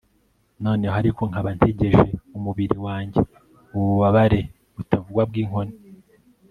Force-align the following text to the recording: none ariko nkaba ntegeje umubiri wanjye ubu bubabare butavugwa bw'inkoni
none 0.63 0.85
ariko 0.99 1.21
nkaba 1.29 1.49
ntegeje 1.57 2.07
umubiri 2.37 2.77
wanjye 2.85 3.19
ubu 3.73 3.85
bubabare 3.91 4.39
butavugwa 4.75 5.23
bw'inkoni 5.29 5.75